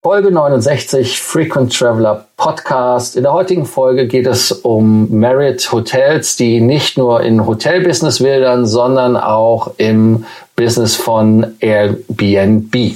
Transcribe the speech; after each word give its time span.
Folge 0.00 0.30
69 0.30 1.20
Frequent 1.20 1.76
Traveler 1.76 2.24
Podcast. 2.36 3.16
In 3.16 3.24
der 3.24 3.32
heutigen 3.32 3.66
Folge 3.66 4.06
geht 4.06 4.28
es 4.28 4.52
um 4.52 5.08
Marriott 5.18 5.72
Hotels, 5.72 6.36
die 6.36 6.60
nicht 6.60 6.96
nur 6.96 7.20
in 7.20 7.44
Hotelbusiness 7.44 8.20
wildern, 8.20 8.64
sondern 8.64 9.16
auch 9.16 9.72
im 9.76 10.24
Business 10.54 10.94
von 10.94 11.56
Airbnb. 11.58 12.94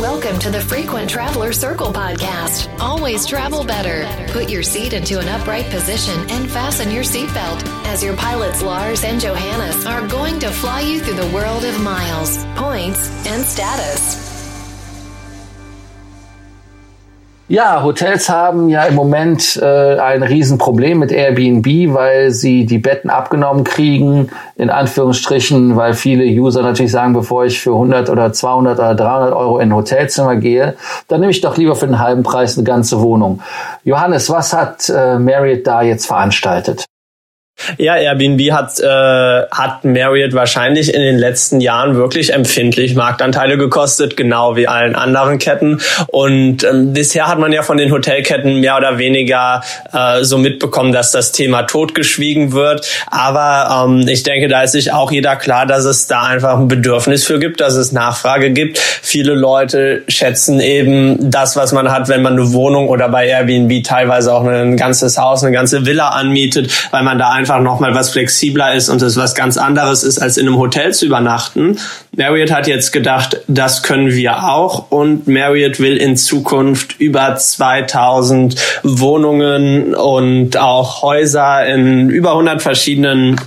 Welcome 0.00 0.38
to 0.38 0.50
the 0.50 0.60
Frequent 0.60 1.10
Traveler 1.10 1.52
Circle 1.52 1.92
podcast. 1.92 2.70
Always 2.80 3.26
travel 3.26 3.62
better. 3.62 4.06
Put 4.32 4.50
your 4.50 4.62
seat 4.62 4.94
into 4.94 5.18
an 5.18 5.28
upright 5.28 5.68
position 5.70 6.18
and 6.30 6.50
fasten 6.50 6.90
your 6.90 7.04
seatbelt 7.04 7.62
as 7.92 8.02
your 8.02 8.16
pilots 8.16 8.62
Lars 8.62 9.04
and 9.04 9.20
Johannes 9.20 9.84
are 9.84 10.08
going 10.08 10.40
to 10.40 10.48
fly 10.48 10.80
you 10.80 10.98
through 11.00 11.20
the 11.22 11.30
world 11.34 11.62
of 11.64 11.78
miles, 11.82 12.42
points, 12.56 13.10
and 13.26 13.44
status. 13.44 14.25
Ja, 17.48 17.84
Hotels 17.84 18.28
haben 18.28 18.68
ja 18.68 18.82
im 18.86 18.96
Moment 18.96 19.56
äh, 19.62 20.00
ein 20.00 20.24
Riesenproblem 20.24 20.98
mit 20.98 21.12
Airbnb, 21.12 21.94
weil 21.94 22.32
sie 22.32 22.66
die 22.66 22.78
Betten 22.78 23.08
abgenommen 23.08 23.62
kriegen, 23.62 24.30
in 24.56 24.68
Anführungsstrichen, 24.68 25.76
weil 25.76 25.94
viele 25.94 26.24
User 26.24 26.62
natürlich 26.62 26.90
sagen, 26.90 27.12
bevor 27.12 27.44
ich 27.44 27.60
für 27.60 27.70
100 27.70 28.10
oder 28.10 28.32
200 28.32 28.80
oder 28.80 28.94
300 28.96 29.32
Euro 29.32 29.60
in 29.60 29.68
ein 29.68 29.76
Hotelzimmer 29.76 30.34
gehe, 30.34 30.74
dann 31.06 31.20
nehme 31.20 31.30
ich 31.30 31.40
doch 31.40 31.56
lieber 31.56 31.76
für 31.76 31.86
den 31.86 32.00
halben 32.00 32.24
Preis 32.24 32.58
eine 32.58 32.64
ganze 32.64 33.00
Wohnung. 33.00 33.40
Johannes, 33.84 34.28
was 34.28 34.52
hat 34.52 34.88
äh, 34.88 35.16
Marriott 35.20 35.64
da 35.68 35.82
jetzt 35.82 36.06
veranstaltet? 36.06 36.84
Ja, 37.78 37.96
Airbnb 37.96 38.52
hat, 38.52 38.78
äh, 38.80 38.86
hat 39.50 39.82
Marriott 39.84 40.34
wahrscheinlich 40.34 40.92
in 40.92 41.00
den 41.00 41.18
letzten 41.18 41.60
Jahren 41.60 41.96
wirklich 41.96 42.34
empfindlich 42.34 42.94
Marktanteile 42.94 43.56
gekostet, 43.56 44.14
genau 44.16 44.56
wie 44.56 44.68
allen 44.68 44.94
anderen 44.94 45.38
Ketten. 45.38 45.80
Und 46.08 46.64
ähm, 46.64 46.92
bisher 46.92 47.26
hat 47.28 47.38
man 47.38 47.52
ja 47.52 47.62
von 47.62 47.78
den 47.78 47.92
Hotelketten 47.92 48.60
mehr 48.60 48.76
oder 48.76 48.98
weniger 48.98 49.62
äh, 49.92 50.22
so 50.22 50.36
mitbekommen, 50.36 50.92
dass 50.92 51.12
das 51.12 51.32
Thema 51.32 51.62
totgeschwiegen 51.62 52.52
wird. 52.52 52.86
Aber 53.10 53.86
ähm, 53.88 54.06
ich 54.06 54.22
denke, 54.22 54.48
da 54.48 54.62
ist 54.62 54.72
sich 54.72 54.92
auch 54.92 55.10
jeder 55.10 55.36
klar, 55.36 55.64
dass 55.64 55.86
es 55.86 56.06
da 56.06 56.24
einfach 56.24 56.58
ein 56.58 56.68
Bedürfnis 56.68 57.24
für 57.24 57.38
gibt, 57.38 57.60
dass 57.60 57.74
es 57.74 57.90
Nachfrage 57.90 58.50
gibt. 58.50 58.78
Viele 58.78 59.32
Leute 59.32 60.02
schätzen 60.08 60.60
eben 60.60 61.30
das, 61.30 61.56
was 61.56 61.72
man 61.72 61.90
hat, 61.90 62.08
wenn 62.08 62.20
man 62.20 62.34
eine 62.34 62.52
Wohnung 62.52 62.88
oder 62.88 63.08
bei 63.08 63.26
Airbnb 63.26 63.82
teilweise 63.82 64.34
auch 64.34 64.44
ein 64.44 64.76
ganzes 64.76 65.16
Haus, 65.16 65.42
eine 65.42 65.52
ganze 65.52 65.86
Villa 65.86 66.10
anmietet, 66.10 66.70
weil 66.90 67.02
man 67.02 67.18
da 67.18 67.30
einfach 67.30 67.45
einfach 67.46 67.60
nochmal 67.60 67.94
was 67.94 68.10
flexibler 68.10 68.74
ist 68.74 68.88
und 68.88 69.00
es 69.02 69.16
was 69.16 69.36
ganz 69.36 69.56
anderes 69.56 70.02
ist, 70.02 70.18
als 70.18 70.36
in 70.36 70.48
einem 70.48 70.58
Hotel 70.58 70.92
zu 70.92 71.06
übernachten. 71.06 71.78
Marriott 72.16 72.50
hat 72.50 72.66
jetzt 72.66 72.92
gedacht, 72.92 73.38
das 73.46 73.84
können 73.84 74.10
wir 74.10 74.48
auch 74.48 74.90
und 74.90 75.28
Marriott 75.28 75.78
will 75.78 75.96
in 75.96 76.16
Zukunft 76.16 76.98
über 76.98 77.36
2000 77.36 78.56
Wohnungen 78.82 79.94
und 79.94 80.56
auch 80.56 81.02
Häuser 81.02 81.64
in 81.66 82.10
über 82.10 82.32
100 82.32 82.60
verschiedenen 82.62 83.40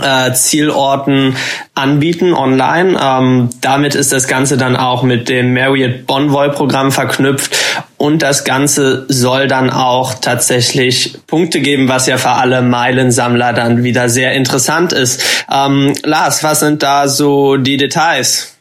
äh, 0.00 0.32
Zielorten 0.34 1.36
anbieten 1.74 2.34
online. 2.34 2.96
Ähm, 3.02 3.50
damit 3.60 3.96
ist 3.96 4.12
das 4.12 4.28
Ganze 4.28 4.56
dann 4.56 4.76
auch 4.76 5.02
mit 5.02 5.28
dem 5.28 5.52
Marriott 5.52 6.06
Bonvoy 6.06 6.50
Programm 6.50 6.92
verknüpft 6.92 7.56
und 8.02 8.20
das 8.20 8.42
Ganze 8.42 9.06
soll 9.06 9.46
dann 9.46 9.70
auch 9.70 10.14
tatsächlich 10.14 11.24
Punkte 11.28 11.60
geben, 11.60 11.88
was 11.88 12.08
ja 12.08 12.18
für 12.18 12.30
alle 12.30 12.60
Meilensammler 12.60 13.52
dann 13.52 13.84
wieder 13.84 14.08
sehr 14.08 14.32
interessant 14.32 14.92
ist. 14.92 15.22
Ähm, 15.48 15.92
Lars, 16.02 16.42
was 16.42 16.58
sind 16.58 16.82
da 16.82 17.06
so 17.06 17.58
die 17.58 17.76
Details? 17.76 18.56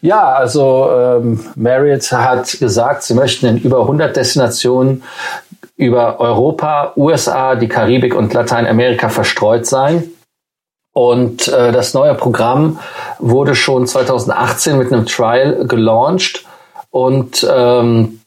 Ja, 0.00 0.32
also 0.32 0.90
ähm, 0.92 1.38
Marriott 1.54 2.10
hat 2.10 2.58
gesagt, 2.58 3.04
sie 3.04 3.14
möchten 3.14 3.46
in 3.46 3.58
über 3.58 3.82
100 3.82 4.16
Destinationen 4.16 5.04
über 5.76 6.18
Europa, 6.18 6.92
USA, 6.96 7.54
die 7.54 7.68
Karibik 7.68 8.16
und 8.16 8.34
Lateinamerika 8.34 9.10
verstreut 9.10 9.64
sein. 9.64 10.10
Und 10.92 11.46
äh, 11.46 11.70
das 11.70 11.94
neue 11.94 12.16
Programm 12.16 12.80
wurde 13.20 13.54
schon 13.54 13.86
2018 13.86 14.76
mit 14.76 14.92
einem 14.92 15.06
Trial 15.06 15.68
gelauncht. 15.68 16.44
Und 16.90 17.46
ähm, 17.48 18.19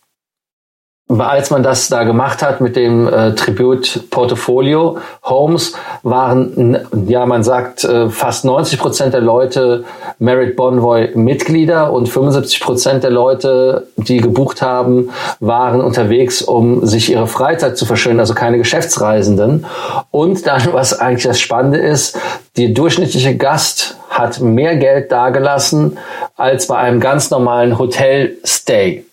als 1.19 1.49
man 1.49 1.63
das 1.63 1.89
da 1.89 2.03
gemacht 2.03 2.41
hat 2.41 2.61
mit 2.61 2.75
dem 2.75 3.07
äh, 3.07 3.35
Tribute 3.35 4.09
Portfolio 4.09 4.97
Homes, 5.23 5.73
waren, 6.01 6.77
ja, 7.07 7.25
man 7.25 7.43
sagt, 7.43 7.83
äh, 7.83 8.09
fast 8.09 8.45
90 8.45 8.79
Prozent 8.79 9.13
der 9.13 9.21
Leute 9.21 9.83
Merit 10.19 10.55
Bonvoy 10.55 11.11
Mitglieder 11.15 11.91
und 11.91 12.07
75 12.07 12.61
Prozent 12.61 13.03
der 13.03 13.11
Leute, 13.11 13.87
die 13.97 14.17
gebucht 14.17 14.61
haben, 14.61 15.09
waren 15.39 15.81
unterwegs, 15.81 16.41
um 16.41 16.85
sich 16.85 17.11
ihre 17.11 17.27
Freizeit 17.27 17.77
zu 17.77 17.85
verschönern, 17.85 18.21
also 18.21 18.33
keine 18.33 18.57
Geschäftsreisenden. 18.57 19.65
Und 20.11 20.47
dann, 20.47 20.61
was 20.71 20.97
eigentlich 20.99 21.23
das 21.23 21.39
Spannende 21.39 21.79
ist, 21.79 22.17
die 22.57 22.73
durchschnittliche 22.73 23.35
Gast 23.35 23.97
hat 24.09 24.39
mehr 24.39 24.75
Geld 24.75 25.11
dagelassen 25.11 25.97
als 26.37 26.67
bei 26.67 26.77
einem 26.77 26.99
ganz 26.99 27.31
normalen 27.31 27.79
Hotel-Stay. 27.79 29.05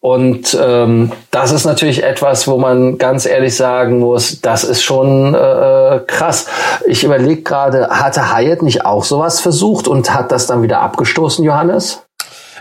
Und 0.00 0.56
ähm, 0.60 1.12
das 1.30 1.52
ist 1.52 1.64
natürlich 1.64 2.02
etwas, 2.02 2.46
wo 2.46 2.58
man 2.58 2.98
ganz 2.98 3.26
ehrlich 3.26 3.56
sagen 3.56 4.00
muss, 4.00 4.40
das 4.40 4.64
ist 4.64 4.82
schon 4.82 5.34
äh, 5.34 6.00
krass. 6.06 6.46
Ich 6.86 7.04
überlege 7.04 7.42
gerade, 7.42 7.88
hatte 7.88 8.34
Hyatt 8.34 8.62
nicht 8.62 8.84
auch 8.84 9.04
sowas 9.04 9.40
versucht 9.40 9.88
und 9.88 10.12
hat 10.12 10.30
das 10.32 10.46
dann 10.46 10.62
wieder 10.62 10.80
abgestoßen, 10.80 11.44
Johannes? 11.44 12.02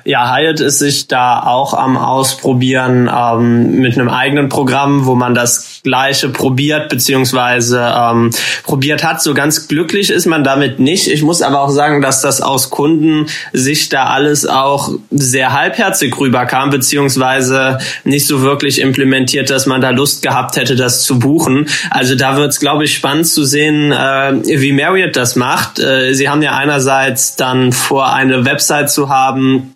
Ja, 0.05 0.35
Hyatt 0.35 0.59
ist 0.59 0.79
sich 0.79 1.07
da 1.07 1.43
auch 1.43 1.73
am 1.73 1.95
Ausprobieren 1.95 3.09
ähm, 3.13 3.79
mit 3.79 3.97
einem 3.97 4.09
eigenen 4.09 4.49
Programm, 4.49 5.05
wo 5.05 5.15
man 5.15 5.33
das 5.33 5.79
Gleiche 5.83 6.27
probiert 6.27 6.89
beziehungsweise 6.89 7.93
ähm, 7.95 8.31
probiert 8.63 9.03
hat. 9.03 9.21
So 9.21 9.33
ganz 9.33 9.69
glücklich 9.69 10.09
ist 10.09 10.25
man 10.25 10.43
damit 10.43 10.79
nicht. 10.79 11.07
Ich 11.07 11.23
muss 11.23 11.41
aber 11.41 11.61
auch 11.61 11.69
sagen, 11.69 12.01
dass 12.01 12.21
das 12.21 12.41
aus 12.41 12.69
Kundensicht 12.69 13.93
da 13.93 14.07
alles 14.07 14.45
auch 14.45 14.91
sehr 15.09 15.53
halbherzig 15.53 16.19
rüberkam, 16.19 16.69
beziehungsweise 16.69 17.77
nicht 18.03 18.27
so 18.27 18.41
wirklich 18.41 18.81
implementiert, 18.81 19.49
dass 19.49 19.67
man 19.67 19.79
da 19.79 19.91
Lust 19.91 20.21
gehabt 20.21 20.57
hätte, 20.57 20.75
das 20.75 21.03
zu 21.03 21.19
buchen. 21.19 21.69
Also 21.89 22.15
da 22.15 22.35
wird 22.35 22.49
es, 22.49 22.59
glaube 22.59 22.83
ich, 22.83 22.93
spannend 22.93 23.27
zu 23.27 23.45
sehen, 23.45 23.93
äh, 23.93 24.33
wie 24.43 24.73
Marriott 24.73 25.15
das 25.15 25.37
macht. 25.37 25.79
Äh, 25.79 26.13
sie 26.13 26.27
haben 26.27 26.41
ja 26.41 26.55
einerseits 26.55 27.37
dann 27.37 27.71
vor, 27.71 28.13
eine 28.13 28.45
Website 28.45 28.91
zu 28.91 29.07
haben, 29.07 29.75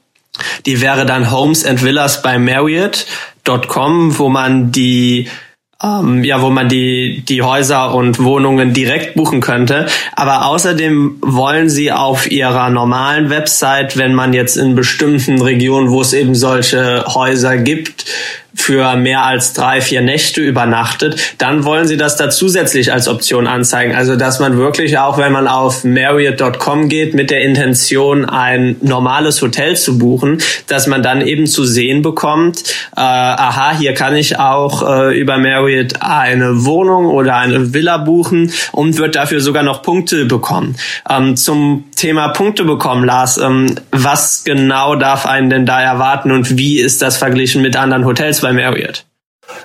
die 0.66 0.82
wäre 0.82 1.06
dann 1.06 1.32
Homes 1.32 1.66
and 1.66 1.84
Villas 1.84 2.22
bei 2.22 2.38
Marriott.com, 2.40 4.18
wo 4.18 4.30
man 4.30 4.72
die 4.72 5.28
ähm, 5.84 6.24
ja, 6.24 6.42
wo 6.42 6.50
man 6.50 6.70
die, 6.70 7.24
die 7.28 7.42
Häuser 7.42 7.94
und 7.94 8.24
Wohnungen 8.24 8.74
direkt 8.74 9.16
buchen 9.16 9.42
könnte. 9.42 9.86
Aber 10.16 10.48
außerdem 10.48 11.18
wollen 11.22 11.70
sie 11.70 11.92
auf 11.92 12.30
ihrer 12.32 12.70
normalen 12.70 13.30
Website, 13.30 13.98
wenn 13.98 14.16
man 14.16 14.34
jetzt 14.34 14.58
in 14.58 14.76
bestimmten 14.76 15.42
Regionen, 15.42 15.92
wo 15.92 16.02
es 16.02 16.14
eben 16.14 16.34
solche 16.34 17.06
Häuser 17.08 17.58
gibt, 17.58 18.06
für 18.58 18.96
mehr 18.98 19.24
als 19.24 19.54
drei, 19.54 19.80
vier 19.80 20.02
Nächte 20.02 20.42
übernachtet, 20.42 21.36
dann 21.38 21.64
wollen 21.64 21.88
sie 21.88 21.96
das 21.96 22.18
da 22.18 22.30
zusätzlich 22.30 22.92
als 22.92 23.08
Option 23.08 23.48
anzeigen. 23.48 23.96
Also 23.96 24.16
dass 24.16 24.40
man 24.40 24.58
wirklich 24.58 24.98
auch, 24.98 25.18
wenn 25.18 25.32
man 25.32 25.48
auf 25.48 25.84
Marriott.com 25.84 26.90
geht, 26.90 27.14
mit 27.14 27.30
der 27.30 27.42
Intention, 27.42 28.26
ein 28.26 28.76
normales 28.82 29.42
Hotel 29.42 29.78
zu 29.78 29.98
buchen, 29.98 30.40
dass 30.68 30.88
man 30.88 31.04
dann 31.04 31.22
eben 31.22 31.46
zu 31.48 31.64
sehen 31.64 32.02
bekommt, 32.02 32.64
äh, 32.96 33.00
aha, 33.00 33.78
hier 33.78 33.94
kann 33.94 34.16
ich 34.16 34.40
auch 34.40 34.84
äh, 34.88 35.18
über 35.18 35.38
Marriott 35.38 35.94
eine 36.02 36.66
Wohnung 36.66 37.06
oder 37.06 37.38
eine 37.38 37.74
Villa 37.74 37.98
buchen 37.98 38.52
und 38.72 38.98
wird 38.98 39.16
dafür 39.16 39.40
sogar 39.40 39.64
noch 39.64 39.82
Punkte 39.82 40.26
bekommen. 40.26 40.76
Ähm, 41.10 41.38
zum 41.38 41.86
Thema 41.96 42.30
Punkte 42.30 42.64
bekommen, 42.64 43.06
Lars, 43.06 43.38
ähm, 43.38 43.76
was 43.92 44.44
genau 44.44 44.96
darf 44.96 45.26
einen 45.26 45.50
denn 45.50 45.66
da 45.66 45.80
erwarten 45.80 46.32
und 46.32 46.58
wie 46.58 46.80
ist 46.80 47.02
das 47.02 47.18
verglichen 47.18 47.62
mit 47.62 47.78
anderen 47.78 48.06
Hotels? 48.06 48.44
Bei 48.48 48.54
Marriott? 48.54 49.04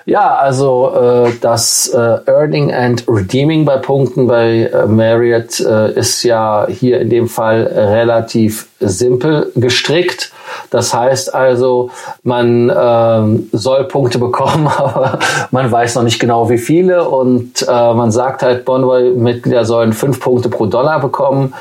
Ja, 0.05 0.37
also 0.37 0.93
äh, 0.95 1.33
das 1.41 1.89
äh, 1.89 2.19
Earning 2.27 2.73
and 2.73 3.05
Redeeming 3.09 3.65
bei 3.65 3.79
Punkten 3.79 4.27
bei 4.27 4.71
äh, 4.73 4.87
Marriott 4.87 5.61
äh, 5.61 5.93
ist 5.93 6.23
ja 6.23 6.67
hier 6.69 7.01
in 7.01 7.11
dem 7.11 7.29
Fall 7.29 7.63
relativ 7.63 8.69
simpel 8.81 9.51
gestrickt. 9.57 10.33
Das 10.71 10.95
heißt 10.95 11.35
also, 11.35 11.91
man 12.23 12.73
ähm, 12.75 13.49
soll 13.53 13.85
Punkte 13.85 14.19
bekommen, 14.21 14.67
aber 14.67 15.19
man 15.51 15.71
weiß 15.71 15.97
noch 15.97 16.03
nicht 16.03 16.19
genau 16.19 16.49
wie 16.49 16.59
viele 16.59 17.09
und 17.09 17.63
äh, 17.63 17.95
man 17.95 18.11
sagt 18.11 18.43
halt, 18.43 18.65
Bonvoy-Mitglieder 18.65 19.65
sollen 19.65 19.93
fünf 19.93 20.21
Punkte 20.21 20.49
pro 20.49 20.67
Dollar 20.67 21.01
bekommen. 21.01 21.55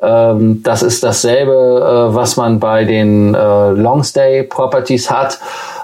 Ähm, 0.00 0.62
das 0.62 0.82
ist 0.82 1.02
dasselbe, 1.02 1.52
äh, 2.10 2.14
was 2.14 2.36
man 2.36 2.60
bei 2.60 2.84
den 2.84 3.34
äh, 3.34 3.70
Longstay-Properties 3.70 5.10
hat. 5.10 5.38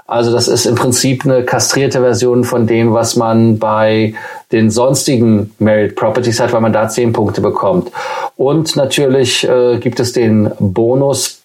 Also 0.07 0.31
das 0.31 0.47
ist 0.47 0.65
im 0.65 0.75
Prinzip 0.75 1.25
eine 1.25 1.43
kastrierte 1.43 1.99
Version 1.99 2.43
von 2.43 2.67
dem, 2.67 2.93
was 2.93 3.15
man 3.15 3.57
bei 3.57 4.13
den 4.51 4.69
sonstigen 4.69 5.51
Married 5.57 5.95
Properties 5.95 6.39
hat, 6.39 6.53
weil 6.53 6.61
man 6.61 6.73
da 6.73 6.87
zehn 6.87 7.11
Punkte 7.11 7.41
bekommt. 7.41 7.91
Und 8.35 8.75
natürlich 8.75 9.47
äh, 9.47 9.79
gibt 9.79 9.99
es 9.99 10.13
den 10.13 10.51
Bonus 10.59 11.41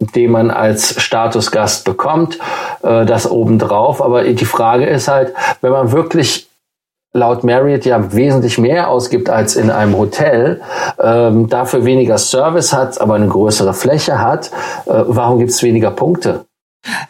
den 0.00 0.32
man 0.32 0.50
als 0.50 1.00
Statusgast 1.00 1.84
bekommt, 1.84 2.38
äh, 2.82 3.06
das 3.06 3.30
obendrauf. 3.30 4.02
Aber 4.02 4.24
die 4.24 4.44
Frage 4.44 4.86
ist 4.86 5.08
halt, 5.08 5.32
wenn 5.60 5.72
man 5.72 5.92
wirklich 5.92 6.48
laut 7.12 7.44
Marriott 7.44 7.84
ja 7.84 8.12
wesentlich 8.12 8.58
mehr 8.58 8.90
ausgibt 8.90 9.30
als 9.30 9.54
in 9.54 9.70
einem 9.70 9.96
Hotel, 9.96 10.60
ähm, 11.00 11.48
dafür 11.48 11.84
weniger 11.84 12.18
Service 12.18 12.72
hat, 12.72 13.00
aber 13.00 13.14
eine 13.14 13.28
größere 13.28 13.72
Fläche 13.72 14.20
hat, 14.20 14.50
äh, 14.86 15.04
warum 15.06 15.38
gibt 15.38 15.52
es 15.52 15.62
weniger 15.62 15.92
Punkte? 15.92 16.44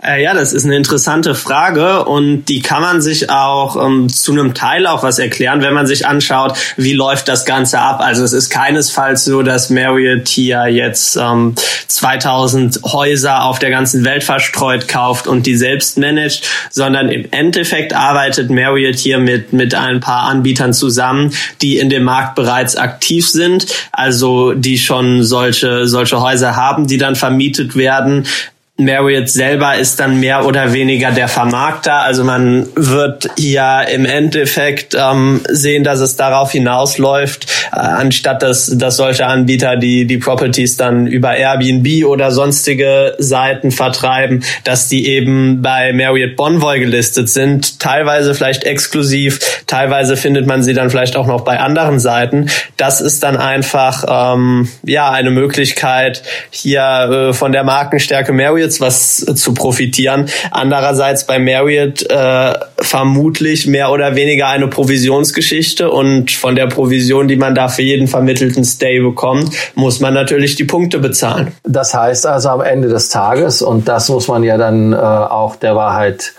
Äh, 0.02 0.22
ja, 0.22 0.34
das 0.34 0.52
ist 0.52 0.64
eine 0.64 0.76
interessante 0.76 1.34
Frage 1.34 2.04
und 2.04 2.44
die 2.44 2.60
kann 2.60 2.82
man 2.82 3.02
sich 3.02 3.30
auch 3.30 3.84
ähm, 3.84 4.08
zu 4.08 4.32
einem 4.32 4.54
Teil 4.54 4.86
auch 4.86 5.02
was 5.02 5.18
erklären, 5.18 5.62
wenn 5.62 5.74
man 5.74 5.86
sich 5.86 6.06
anschaut, 6.06 6.56
wie 6.76 6.92
läuft 6.92 7.26
das 7.28 7.44
Ganze 7.44 7.80
ab. 7.80 8.00
Also 8.00 8.22
es 8.22 8.32
ist 8.32 8.50
keinesfalls 8.50 9.24
so, 9.24 9.42
dass 9.42 9.70
Marriott 9.70 10.28
hier 10.28 10.66
jetzt 10.68 11.16
ähm, 11.16 11.54
2000 11.88 12.80
Häuser 12.84 13.44
auf 13.44 13.58
der 13.58 13.70
ganzen 13.70 14.04
Welt 14.04 14.22
verstreut 14.22 14.86
kauft 14.86 15.26
und 15.26 15.46
die 15.46 15.56
selbst 15.56 15.98
managt, 15.98 16.48
sondern 16.70 17.08
im 17.08 17.26
Endeffekt 17.32 17.94
arbeitet 17.94 18.50
Marriott 18.50 18.96
hier 18.96 19.18
mit, 19.18 19.52
mit 19.52 19.74
ein 19.74 20.00
paar 20.00 20.28
Anbietern 20.28 20.72
zusammen, 20.72 21.32
die 21.62 21.78
in 21.78 21.90
dem 21.90 22.04
Markt 22.04 22.36
bereits 22.36 22.76
aktiv 22.76 23.28
sind, 23.28 23.66
also 23.90 24.52
die 24.52 24.78
schon 24.78 25.24
solche, 25.24 25.86
solche 25.88 26.20
Häuser 26.20 26.54
haben, 26.54 26.86
die 26.86 26.98
dann 26.98 27.16
vermietet 27.16 27.74
werden. 27.74 28.26
Marriott 28.76 29.28
selber 29.28 29.76
ist 29.76 30.00
dann 30.00 30.18
mehr 30.18 30.44
oder 30.44 30.72
weniger 30.72 31.12
der 31.12 31.28
Vermarkter. 31.28 32.02
Also 32.02 32.24
man 32.24 32.66
wird 32.74 33.30
hier 33.38 33.86
im 33.92 34.04
Endeffekt 34.04 34.96
ähm, 34.98 35.42
sehen, 35.48 35.84
dass 35.84 36.00
es 36.00 36.16
darauf 36.16 36.50
hinausläuft, 36.50 37.46
äh, 37.72 37.78
anstatt 37.78 38.42
dass, 38.42 38.76
dass 38.76 38.96
solche 38.96 39.26
Anbieter 39.26 39.76
die, 39.76 40.06
die 40.08 40.18
Properties 40.18 40.76
dann 40.76 41.06
über 41.06 41.36
Airbnb 41.36 42.04
oder 42.04 42.32
sonstige 42.32 43.14
Seiten 43.18 43.70
vertreiben, 43.70 44.42
dass 44.64 44.88
die 44.88 45.06
eben 45.06 45.62
bei 45.62 45.92
Marriott 45.92 46.34
Bonvoy 46.34 46.80
gelistet 46.80 47.28
sind, 47.28 47.78
teilweise 47.78 48.34
vielleicht 48.34 48.64
exklusiv, 48.64 49.62
teilweise 49.68 50.16
findet 50.16 50.48
man 50.48 50.64
sie 50.64 50.74
dann 50.74 50.90
vielleicht 50.90 51.14
auch 51.14 51.28
noch 51.28 51.42
bei 51.42 51.60
anderen 51.60 52.00
Seiten. 52.00 52.50
Das 52.76 53.00
ist 53.00 53.22
dann 53.22 53.36
einfach 53.36 54.34
ähm, 54.34 54.68
ja 54.82 55.12
eine 55.12 55.30
Möglichkeit, 55.30 56.24
hier 56.50 57.28
äh, 57.30 57.32
von 57.32 57.52
der 57.52 57.62
Markenstärke 57.62 58.32
Marriott 58.32 58.63
jetzt 58.64 58.80
was 58.80 59.24
zu 59.34 59.54
profitieren. 59.54 60.26
Andererseits 60.50 61.26
bei 61.26 61.38
Marriott 61.38 62.02
äh, 62.10 62.54
vermutlich 62.78 63.66
mehr 63.66 63.90
oder 63.90 64.16
weniger 64.16 64.48
eine 64.48 64.68
Provisionsgeschichte 64.68 65.90
und 65.90 66.30
von 66.32 66.56
der 66.56 66.66
Provision, 66.66 67.28
die 67.28 67.36
man 67.36 67.54
da 67.54 67.68
für 67.68 67.82
jeden 67.82 68.08
vermittelten 68.08 68.64
Stay 68.64 69.00
bekommt, 69.00 69.54
muss 69.74 70.00
man 70.00 70.14
natürlich 70.14 70.56
die 70.56 70.64
Punkte 70.64 70.98
bezahlen. 70.98 71.52
Das 71.62 71.94
heißt 71.94 72.26
also 72.26 72.48
am 72.48 72.60
Ende 72.60 72.88
des 72.88 73.08
Tages, 73.08 73.62
und 73.62 73.88
das 73.88 74.08
muss 74.08 74.28
man 74.28 74.42
ja 74.42 74.56
dann 74.56 74.92
äh, 74.92 74.96
auch 74.96 75.56
der 75.56 75.76
Wahrheit 75.76 76.32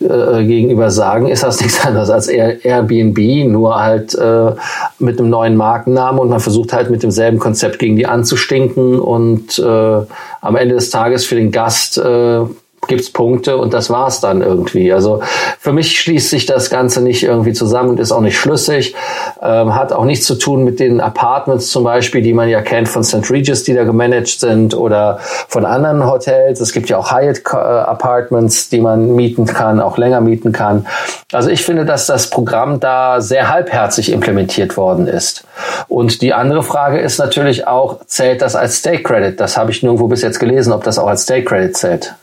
äh, 0.00 0.44
gegenüber 0.44 0.90
sagen, 0.90 1.28
ist 1.28 1.42
das 1.42 1.60
nichts 1.62 1.84
anderes 1.84 2.10
als 2.10 2.28
Airbnb, 2.28 3.50
nur 3.50 3.80
halt 3.80 4.14
äh, 4.14 4.52
mit 4.98 5.18
einem 5.18 5.30
neuen 5.30 5.56
Markennamen 5.56 6.20
und 6.20 6.28
man 6.28 6.40
versucht 6.40 6.72
halt 6.72 6.90
mit 6.90 7.02
demselben 7.02 7.38
Konzept 7.38 7.78
gegen 7.78 7.96
die 7.96 8.06
anzustinken 8.06 8.98
und 8.98 9.58
äh, 9.58 10.00
am 10.40 10.56
Ende 10.56 10.74
des 10.74 10.90
Tages 10.90 11.24
für 11.24 11.36
den 11.36 11.52
Gast 11.52 11.98
äh, 11.98 12.44
gibt's 12.88 13.10
Punkte 13.10 13.56
und 13.58 13.72
das 13.74 13.90
war's 13.90 14.20
dann 14.20 14.42
irgendwie. 14.42 14.92
Also 14.92 15.22
für 15.60 15.72
mich 15.72 16.00
schließt 16.00 16.30
sich 16.30 16.46
das 16.46 16.68
Ganze 16.68 17.00
nicht 17.00 17.22
irgendwie 17.22 17.52
zusammen 17.52 17.90
und 17.90 18.00
ist 18.00 18.10
auch 18.10 18.20
nicht 18.20 18.36
schlüssig. 18.36 18.94
Ähm, 19.40 19.74
hat 19.74 19.92
auch 19.92 20.04
nichts 20.04 20.26
zu 20.26 20.34
tun 20.34 20.64
mit 20.64 20.80
den 20.80 21.00
Apartments 21.00 21.68
zum 21.68 21.84
Beispiel, 21.84 22.22
die 22.22 22.32
man 22.32 22.48
ja 22.48 22.60
kennt 22.60 22.88
von 22.88 23.04
St. 23.04 23.30
Regis, 23.30 23.62
die 23.62 23.74
da 23.74 23.84
gemanagt 23.84 24.40
sind 24.40 24.74
oder 24.74 25.20
von 25.48 25.64
anderen 25.64 26.10
Hotels. 26.10 26.60
Es 26.60 26.72
gibt 26.72 26.88
ja 26.88 26.98
auch 26.98 27.12
Hyatt 27.12 27.42
äh, 27.52 27.56
Apartments, 27.56 28.68
die 28.68 28.80
man 28.80 29.14
mieten 29.14 29.46
kann, 29.46 29.80
auch 29.80 29.96
länger 29.96 30.20
mieten 30.20 30.50
kann. 30.50 30.86
Also 31.32 31.50
ich 31.50 31.64
finde, 31.64 31.84
dass 31.84 32.06
das 32.06 32.30
Programm 32.30 32.80
da 32.80 33.20
sehr 33.20 33.48
halbherzig 33.48 34.10
implementiert 34.10 34.76
worden 34.76 35.06
ist. 35.06 35.44
Und 35.86 36.20
die 36.20 36.34
andere 36.34 36.64
Frage 36.64 36.98
ist 36.98 37.18
natürlich 37.18 37.68
auch, 37.68 38.00
zählt 38.06 38.42
das 38.42 38.56
als 38.56 38.78
Stay 38.78 39.00
Credit? 39.02 39.38
Das 39.38 39.56
habe 39.56 39.70
ich 39.70 39.82
nirgendwo 39.84 40.08
bis 40.08 40.22
jetzt 40.22 40.40
gelesen, 40.40 40.72
ob 40.72 40.82
das 40.82 40.98
auch 40.98 41.06
als 41.06 41.22
Stay 41.22 41.44
Credit 41.44 41.76
zählt. 41.76 42.14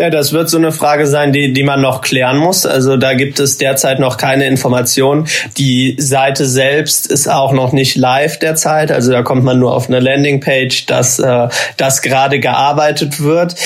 Ja, 0.00 0.08
das 0.08 0.32
wird 0.32 0.48
so 0.48 0.56
eine 0.56 0.72
Frage 0.72 1.06
sein, 1.06 1.30
die, 1.30 1.52
die 1.52 1.62
man 1.62 1.82
noch 1.82 2.00
klären 2.00 2.38
muss. 2.38 2.64
Also 2.64 2.96
da 2.96 3.12
gibt 3.12 3.38
es 3.38 3.58
derzeit 3.58 3.98
noch 3.98 4.16
keine 4.16 4.46
Informationen. 4.46 5.28
Die 5.58 5.94
Seite 5.98 6.46
selbst 6.46 7.06
ist 7.06 7.28
auch 7.28 7.52
noch 7.52 7.72
nicht 7.72 7.96
live 7.96 8.38
derzeit. 8.38 8.90
Also 8.90 9.12
da 9.12 9.22
kommt 9.22 9.44
man 9.44 9.58
nur 9.58 9.74
auf 9.74 9.88
eine 9.88 10.00
Landingpage, 10.00 10.86
dass 10.86 11.18
äh, 11.18 11.48
das 11.76 12.00
gerade 12.00 12.40
gearbeitet 12.40 13.22
wird. 13.22 13.56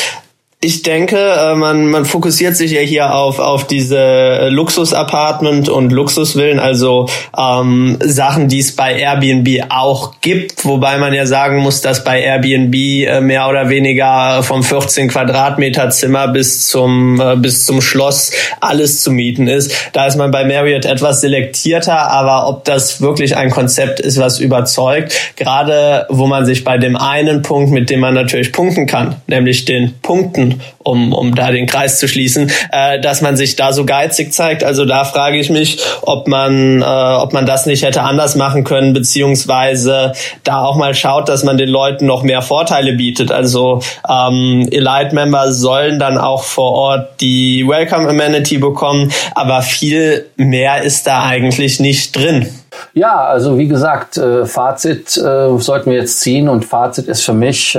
Ich 0.65 0.81
denke, 0.81 1.19
äh, 1.19 1.55
man, 1.57 1.89
man 1.89 2.07
fokussiert 2.07 2.57
sich 2.57 2.71
ja 2.71 2.81
hier 2.81 3.15
auf, 3.15 3.39
auf 3.39 3.67
diese 3.67 4.49
Luxus-Apartment 4.49 5.69
und 5.69 5.93
Luxusvillen, 5.93 6.59
also 6.59 7.07
ähm, 7.37 7.99
Sachen, 8.03 8.49
die 8.49 8.61
es 8.61 8.75
bei 8.75 8.99
Airbnb 8.99 9.67
auch 9.69 10.15
gibt, 10.23 10.65
wobei 10.65 10.97
man 10.97 11.13
ja 11.13 11.27
sagen 11.27 11.59
muss, 11.59 11.83
dass 11.83 12.03
bei 12.03 12.23
Airbnb 12.23 12.75
äh, 12.75 13.21
mehr 13.21 13.47
oder 13.47 13.69
weniger 13.69 14.43
vom 14.43 14.63
14 14.63 15.09
Quadratmeter 15.09 15.91
Zimmer 15.91 16.29
bis 16.29 16.67
zum, 16.67 17.21
äh, 17.21 17.37
bis 17.37 17.67
zum 17.67 17.83
Schloss 17.83 18.33
alles 18.63 19.03
zu 19.03 19.11
mieten 19.11 19.49
ist. 19.49 19.71
Da 19.93 20.07
ist 20.07 20.17
man 20.17 20.31
bei 20.31 20.47
Marriott 20.47 20.87
etwas 20.87 21.21
selektierter, 21.21 22.11
aber 22.11 22.49
ob 22.49 22.65
das 22.65 23.03
wirklich 23.03 23.37
ein 23.37 23.51
Konzept 23.51 24.01
ist, 24.01 24.19
was 24.19 24.41
überzeugt, 24.41 25.13
gerade 25.37 26.07
wo 26.09 26.27
man 26.27 26.47
sich 26.47 26.65
bei 26.65 26.79
dem 26.79 26.97
einen 26.97 27.43
Punkt, 27.43 27.71
mit 27.71 27.91
dem 27.91 28.01
man 28.01 28.15
natürlich 28.15 28.51
punkten 28.51 28.87
kann, 28.87 29.17
nämlich 29.27 29.67
den 29.67 29.93
Punkten 30.01 30.54
um, 30.79 31.13
um 31.13 31.35
da 31.35 31.51
den 31.51 31.67
Kreis 31.67 31.99
zu 31.99 32.09
schließen, 32.09 32.51
äh, 32.73 33.01
dass 33.01 33.21
man 33.21 33.37
sich 33.37 33.57
da 33.57 33.73
so 33.73 33.85
geizig 33.85 34.33
zeigt. 34.33 34.65
Also 34.65 34.85
da 34.85 35.05
frage 35.05 35.39
ich 35.39 35.51
mich, 35.51 35.79
ob 36.03 36.29
man, 36.29 36.83
äh, 36.83 36.85
ob 36.85 37.33
man 37.33 37.47
das 37.47 37.67
nicht 37.67 37.85
hätte 37.85 38.03
anders 38.03 38.37
machen 38.37 38.65
können, 38.65 38.93
beziehungsweise 38.93 40.13
da 40.43 40.65
auch 40.65 40.77
mal 40.77 40.95
schaut, 40.95 41.29
dass 41.29 41.45
man 41.45 41.59
den 41.59 41.69
Leuten 41.69 42.07
noch 42.07 42.23
mehr 42.23 42.43
Vorteile 42.43 42.93
bietet. 42.93 43.33
Also 43.33 43.81
ähm, 44.09 44.69
Elite-Member 44.71 45.53
sollen 45.53 45.99
dann 45.99 46.19
auch 46.19 46.45
vor 46.45 46.73
Ort 46.73 47.21
die 47.21 47.67
Welcome 47.67 48.09
Amenity 48.09 48.59
bekommen, 48.59 49.13
aber 49.35 49.63
viel 49.63 50.27
mehr 50.37 50.83
ist 50.83 51.07
da 51.07 51.25
eigentlich 51.25 51.81
nicht 51.81 52.17
drin. 52.17 52.49
Ja, 52.93 53.25
also 53.25 53.59
wie 53.59 53.69
gesagt, 53.69 54.17
äh, 54.19 54.47
Fazit 54.47 55.17
äh, 55.17 55.59
sollten 55.59 55.91
wir 55.91 55.99
jetzt 55.99 56.21
ziehen 56.21 56.49
und 56.49 56.65
Fazit 56.65 57.09
ist 57.09 57.25
für 57.25 57.33
mich, 57.33 57.75
äh, 57.75 57.79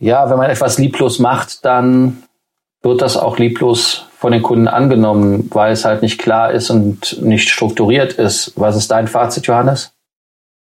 ja, 0.00 0.30
wenn 0.30 0.36
man 0.36 0.50
etwas 0.50 0.78
lieblos 0.78 1.18
macht, 1.18 1.64
dann 1.64 2.22
wird 2.82 3.00
das 3.00 3.16
auch 3.16 3.38
lieblos 3.38 4.06
von 4.18 4.32
den 4.32 4.42
Kunden 4.42 4.68
angenommen, 4.68 5.50
weil 5.52 5.72
es 5.72 5.84
halt 5.84 6.02
nicht 6.02 6.20
klar 6.20 6.52
ist 6.52 6.70
und 6.70 7.22
nicht 7.22 7.48
strukturiert 7.48 8.14
ist. 8.14 8.52
Was 8.56 8.76
ist 8.76 8.90
dein 8.90 9.08
Fazit, 9.08 9.46
Johannes? 9.46 9.92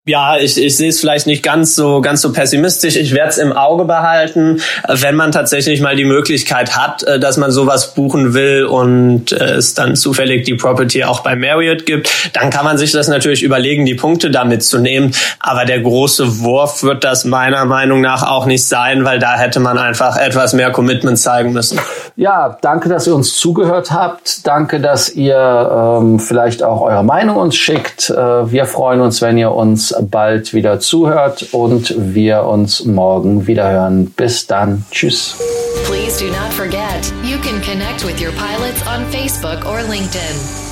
Ja, 0.07 0.39
ich, 0.39 0.57
ich 0.57 0.79
sehe 0.79 0.89
es 0.89 0.99
vielleicht 0.99 1.27
nicht 1.27 1.43
ganz 1.43 1.77
so 1.77 2.01
ganz 2.01 2.23
so 2.23 2.33
pessimistisch. 2.33 2.97
Ich 2.97 3.13
werde 3.13 3.29
es 3.29 3.37
im 3.37 3.53
Auge 3.53 3.85
behalten, 3.85 4.63
wenn 4.89 5.15
man 5.15 5.31
tatsächlich 5.31 5.83
mal 5.83 5.95
die 5.95 6.07
Möglichkeit 6.07 6.75
hat, 6.75 7.03
äh, 7.03 7.21
dass 7.21 7.37
man 7.37 7.51
sowas 7.51 7.93
buchen 7.93 8.33
will 8.33 8.65
und 8.65 9.31
äh, 9.33 9.57
es 9.57 9.75
dann 9.75 9.97
zufällig 9.97 10.47
die 10.47 10.55
Property 10.55 11.05
auch 11.05 11.21
bei 11.21 11.37
Marriott 11.37 11.85
gibt, 11.85 12.31
dann 12.33 12.49
kann 12.49 12.65
man 12.65 12.79
sich 12.79 12.93
das 12.93 13.09
natürlich 13.09 13.43
überlegen, 13.43 13.85
die 13.85 13.95
Punkte 13.95 14.31
damit 14.31 14.65
zu 14.65 14.79
nehmen. 14.79 15.15
Aber 15.39 15.67
der 15.67 15.81
große 15.81 16.41
Wurf 16.41 16.83
wird 16.83 17.05
das 17.05 17.27
meiner 17.27 17.67
Meinung 17.67 18.01
nach 18.01 18.23
auch 18.27 18.47
nicht 18.47 18.67
sein, 18.67 19.05
weil 19.05 19.19
da 19.19 19.37
hätte 19.37 19.61
man 19.61 19.77
einfach 19.77 20.17
etwas 20.17 20.55
mehr 20.55 20.71
Commitment 20.71 21.19
zeigen 21.19 21.53
müssen. 21.53 21.79
Ja, 22.17 22.57
danke, 22.63 22.89
dass 22.89 23.07
ihr 23.07 23.15
uns 23.15 23.37
zugehört 23.37 23.91
habt. 23.91 24.47
Danke, 24.47 24.81
dass 24.81 25.11
ihr 25.11 25.99
ähm, 26.01 26.19
vielleicht 26.19 26.63
auch 26.63 26.81
eure 26.81 27.05
Meinung 27.05 27.37
uns 27.37 27.55
schickt. 27.55 28.09
Äh, 28.09 28.51
wir 28.51 28.65
freuen 28.65 29.03
uns, 29.03 29.21
wenn 29.21 29.37
ihr 29.37 29.53
bald 30.01 30.55
wieder 30.55 30.81
zuhört 30.81 31.49
und 31.53 31.95
wir 31.97 32.45
uns 32.45 32.85
morgen 32.85 33.47
wieder 33.47 33.71
hören. 33.71 34.07
Bis 34.17 34.47
dann. 34.47 34.85
Tschüss. 34.91 35.37
Please 35.85 36.19
do 36.19 36.31
not 36.31 36.53
forget, 36.53 37.13
you 37.25 37.39
can 37.39 37.61
connect 37.63 38.05
with 38.05 38.21
your 38.21 38.33
pilots 38.33 38.87
on 38.87 39.05
Facebook 39.11 39.67
or 39.67 39.81
LinkedIn. 39.89 40.70